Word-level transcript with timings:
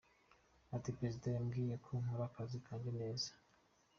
Ati 0.75 0.89
“Perezida 0.97 1.27
yambwiye 1.35 1.75
ko 1.85 1.91
nkora 2.01 2.23
akazi 2.29 2.57
kanjye 2.65 2.89
neza. 2.99 3.29